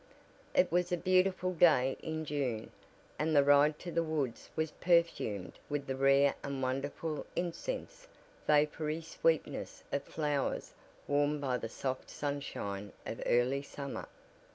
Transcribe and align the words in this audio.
It 0.55 0.71
was 0.71 0.91
a 0.91 0.97
beautiful 0.97 1.53
day 1.53 1.95
in 2.01 2.25
June 2.25 2.71
and 3.19 3.35
the 3.35 3.43
ride 3.43 3.77
to 3.81 3.91
the 3.91 4.01
woods 4.01 4.49
was 4.55 4.71
perfumed 4.71 5.59
with 5.69 5.85
that 5.85 5.95
rare 5.95 6.33
and 6.43 6.63
wonderful 6.63 7.27
incense 7.35 8.07
vapory 8.47 9.01
sweetness 9.03 9.83
of 9.91 10.01
flowers 10.03 10.73
warmed 11.07 11.39
by 11.39 11.57
the 11.59 11.69
soft 11.69 12.09
sunshine 12.09 12.93
of 13.05 13.21
early 13.27 13.61
summer. 13.61 14.07